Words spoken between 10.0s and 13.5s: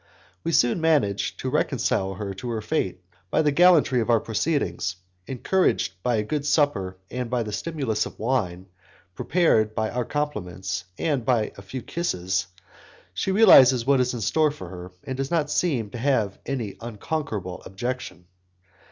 compliments and by a few kisses, she